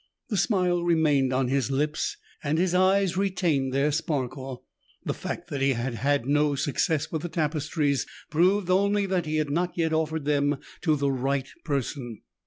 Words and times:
The 0.29 0.37
smile 0.37 0.81
remained 0.83 1.31
on 1.31 1.47
his 1.47 1.69
lips 1.69 2.17
and 2.43 2.57
his 2.57 2.73
eyes 2.73 3.17
retained 3.17 3.71
their 3.71 3.91
sparkle. 3.91 4.65
The 5.05 5.13
fact 5.13 5.51
that 5.51 5.61
he 5.61 5.73
had 5.73 5.93
had 5.93 6.25
no 6.25 6.55
success 6.55 7.11
with 7.11 7.21
the 7.21 7.29
tapestries 7.29 8.07
proved 8.31 8.71
only 8.71 9.05
that 9.05 9.27
he 9.27 9.35
had 9.35 9.51
not 9.51 9.77
yet 9.77 9.93
offered 9.93 10.25
them 10.25 10.57
to 10.81 10.95
the 10.95 11.11
right 11.11 11.47
person. 11.63 12.23